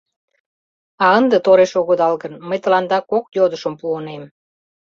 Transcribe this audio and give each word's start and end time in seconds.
А 1.03 1.05
ынде 1.19 1.37
тореш 1.45 1.71
огыдал 1.81 2.13
гын, 2.21 2.33
мый 2.47 2.59
тыланда 2.63 2.99
кок 3.11 3.25
йодышым 3.37 3.73
пуынем. 3.79 4.23